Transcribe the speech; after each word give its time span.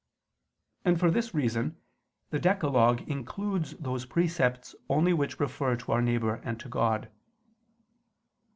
And 0.83 0.99
for 0.99 1.11
this 1.11 1.35
reason 1.35 1.77
the 2.31 2.39
decalogue 2.39 3.07
includes 3.07 3.75
those 3.77 4.03
precepts 4.07 4.73
only 4.89 5.13
which 5.13 5.39
refer 5.39 5.75
to 5.75 5.91
our 5.91 6.01
neighbor 6.01 6.41
and 6.43 6.59
to 6.59 6.67
God. 6.69 7.11